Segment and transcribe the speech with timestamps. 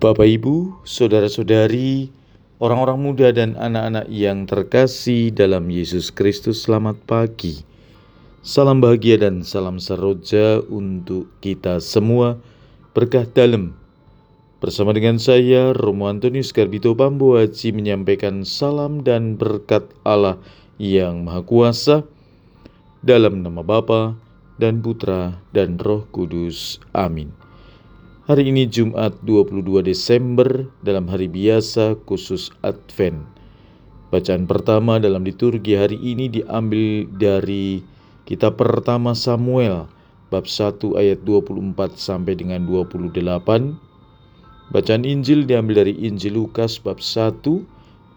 [0.00, 2.08] Bapak, Ibu, saudara-saudari,
[2.56, 7.60] orang-orang muda, dan anak-anak yang terkasih dalam Yesus Kristus, selamat pagi.
[8.40, 12.40] Salam bahagia dan salam seroja untuk kita semua.
[12.96, 13.76] Berkah dalam.
[14.64, 20.40] Bersama dengan saya, Romo Antonius Garbito Pambu Haji menyampaikan salam dan berkat Allah
[20.80, 22.08] yang Maha Kuasa
[23.04, 24.16] dalam nama Bapa
[24.56, 26.80] dan Putra dan Roh Kudus.
[26.96, 27.39] Amin.
[28.30, 33.26] Hari ini Jumat 22 Desember dalam hari biasa khusus Advent.
[34.14, 37.82] Bacaan pertama dalam liturgi hari ini diambil dari
[38.30, 39.90] kitab pertama Samuel
[40.30, 43.18] bab 1 ayat 24 sampai dengan 28.
[44.70, 47.34] Bacaan Injil diambil dari Injil Lukas bab 1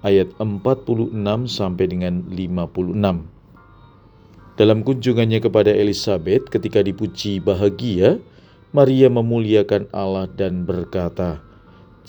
[0.05, 1.09] ayat 46
[1.49, 3.01] sampai dengan 56.
[4.61, 8.21] Dalam kunjungannya kepada Elizabeth ketika dipuji bahagia,
[8.73, 11.45] Maria memuliakan Allah dan berkata,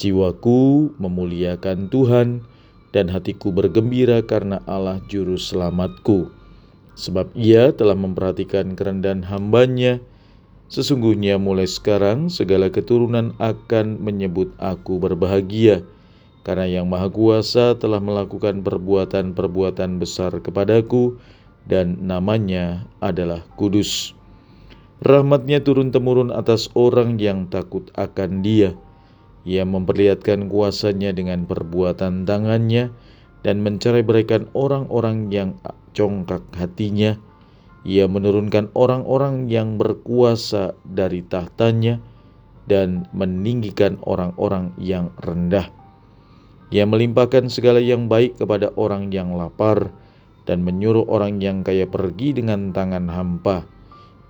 [0.00, 2.40] "Jiwaku memuliakan Tuhan,
[2.88, 6.32] dan hatiku bergembira karena Allah Juru Selamatku,
[6.96, 10.00] sebab Ia telah memperhatikan kerendahan hambanya.
[10.72, 15.84] Sesungguhnya mulai sekarang segala keturunan akan menyebut aku berbahagia,
[16.48, 21.20] karena Yang Maha Kuasa telah melakukan perbuatan-perbuatan besar kepadaku,
[21.68, 24.16] dan namanya adalah Kudus."
[25.04, 28.72] Rahmatnya turun-temurun atas orang yang takut akan dia.
[29.44, 32.88] Ia memperlihatkan kuasanya dengan perbuatan tangannya
[33.44, 35.60] dan mencerai berikan orang-orang yang
[35.92, 37.20] congkak hatinya.
[37.84, 42.00] Ia menurunkan orang-orang yang berkuasa dari tahtanya
[42.64, 45.68] dan meninggikan orang-orang yang rendah.
[46.72, 49.92] Ia melimpahkan segala yang baik kepada orang yang lapar
[50.48, 53.73] dan menyuruh orang yang kaya pergi dengan tangan hampa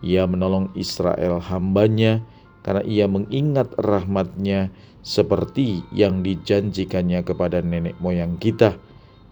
[0.05, 2.21] ia menolong Israel hambanya
[2.61, 4.69] karena ia mengingat rahmatnya
[5.01, 8.77] seperti yang dijanjikannya kepada nenek moyang kita,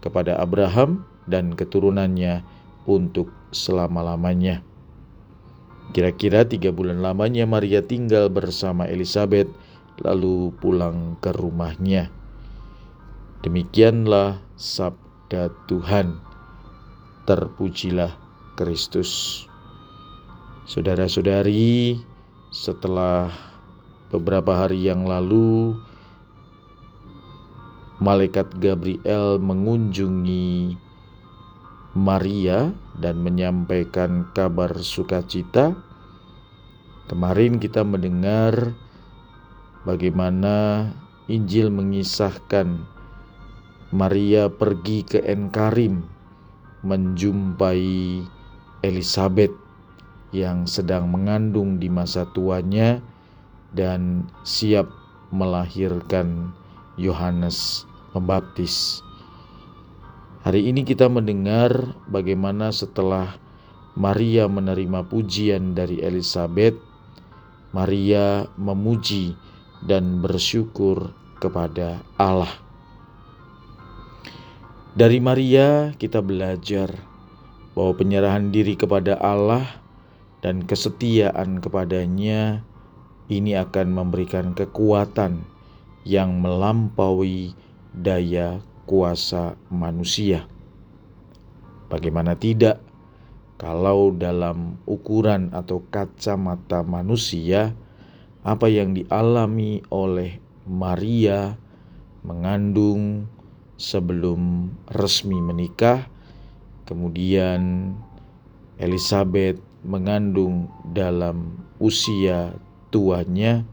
[0.01, 2.41] kepada Abraham dan keturunannya
[2.89, 4.65] untuk selama-lamanya.
[5.93, 9.49] Kira-kira tiga bulan lamanya Maria tinggal bersama Elizabeth
[10.01, 12.09] lalu pulang ke rumahnya.
[13.45, 16.17] Demikianlah sabda Tuhan.
[17.29, 18.15] Terpujilah
[18.55, 19.43] Kristus.
[20.63, 21.99] Saudara-saudari,
[22.47, 23.27] setelah
[24.07, 25.75] beberapa hari yang lalu,
[27.99, 30.79] malaikat Gabriel mengunjungi
[31.99, 35.75] Maria dan menyampaikan kabar sukacita.
[37.11, 38.71] Kemarin kita mendengar
[39.83, 40.87] bagaimana
[41.27, 42.87] Injil mengisahkan
[43.91, 46.07] Maria pergi ke Enkarim
[46.87, 48.23] menjumpai
[48.79, 49.62] Elizabeth
[50.33, 52.97] yang sedang mengandung di masa tuanya
[53.69, 54.89] dan siap
[55.29, 56.51] melahirkan
[56.97, 59.05] Yohanes Pembaptis.
[60.41, 63.37] Hari ini kita mendengar bagaimana setelah
[63.93, 66.75] Maria menerima pujian dari Elizabeth,
[67.71, 69.37] Maria memuji
[69.85, 72.49] dan bersyukur kepada Allah.
[74.93, 76.93] Dari Maria, kita belajar
[77.73, 79.82] bahwa penyerahan diri kepada Allah
[80.43, 82.67] dan kesetiaan kepadanya
[83.31, 85.47] ini akan memberikan kekuatan
[86.03, 87.55] yang melampaui
[87.95, 90.43] daya kuasa manusia.
[91.87, 92.83] Bagaimana tidak,
[93.55, 97.71] kalau dalam ukuran atau kacamata manusia,
[98.43, 101.55] apa yang dialami oleh Maria
[102.27, 103.31] mengandung
[103.79, 106.11] sebelum resmi menikah,
[106.83, 107.95] kemudian
[108.75, 112.55] Elizabeth mengandung dalam usia
[112.89, 113.67] tuanya,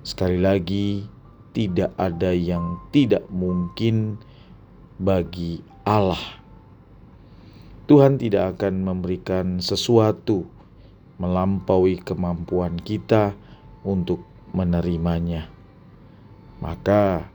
[0.00, 1.04] sekali lagi
[1.52, 4.20] tidak ada yang tidak mungkin
[4.96, 6.20] bagi Allah.
[7.86, 10.48] Tuhan tidak akan memberikan sesuatu
[11.16, 13.32] melampaui kemampuan kita
[13.86, 14.20] untuk
[14.52, 15.48] menerimanya.
[16.58, 17.28] Maka,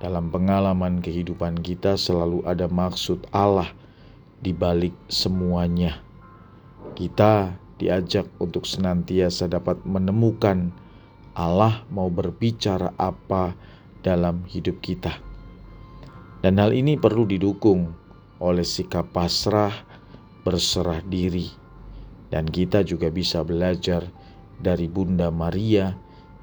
[0.00, 3.68] dalam pengalaman kehidupan kita selalu ada maksud Allah
[4.40, 6.09] di balik semuanya.
[6.94, 10.68] Kita diajak untuk senantiasa dapat menemukan
[11.32, 13.56] Allah mau berbicara apa
[14.04, 15.16] dalam hidup kita.
[16.40, 17.92] Dan hal ini perlu didukung
[18.40, 19.72] oleh sikap pasrah,
[20.44, 21.48] berserah diri.
[22.32, 24.08] Dan kita juga bisa belajar
[24.60, 25.96] dari Bunda Maria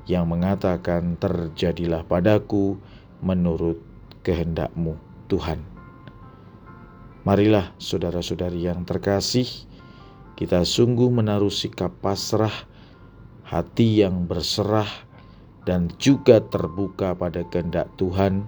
[0.09, 2.79] yang mengatakan terjadilah padaku
[3.21, 3.77] menurut
[4.23, 4.95] kehendakmu
[5.27, 5.59] Tuhan.
[7.27, 9.47] Marilah saudara-saudari yang terkasih,
[10.37, 12.53] kita sungguh menaruh sikap pasrah,
[13.41, 14.85] hati yang berserah,
[15.65, 18.45] dan juga terbuka pada kehendak Tuhan,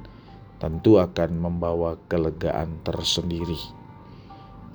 [0.61, 3.57] tentu akan membawa kelegaan tersendiri.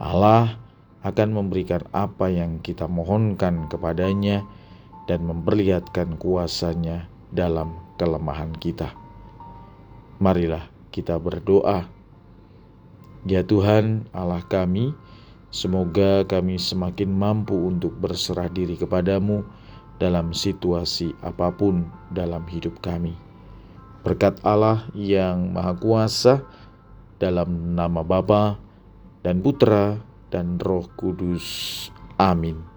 [0.03, 0.59] Allah
[1.07, 4.43] akan memberikan apa yang kita mohonkan kepadanya
[5.07, 8.91] dan memperlihatkan kuasanya dalam kelemahan kita.
[10.19, 11.87] Marilah kita berdoa.
[13.25, 14.97] Ya Tuhan Allah kami,
[15.55, 19.47] semoga kami semakin mampu untuk berserah diri kepadamu,
[20.03, 23.15] dalam situasi apa pun dalam hidup kami.
[24.03, 26.43] Berkat Allah yang Maha Kuasa,
[27.23, 28.59] dalam nama Bapa
[29.23, 29.97] dan Putra
[30.29, 31.89] dan Roh Kudus.
[32.19, 32.74] Amin.